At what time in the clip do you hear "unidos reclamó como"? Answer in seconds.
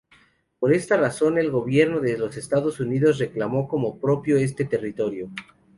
2.79-3.99